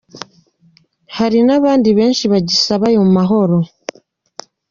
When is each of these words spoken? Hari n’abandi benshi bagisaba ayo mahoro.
Hari 1.17 1.39
n’abandi 1.47 1.89
benshi 1.99 2.23
bagisaba 2.31 2.83
ayo 2.89 3.03
mahoro. 3.15 3.57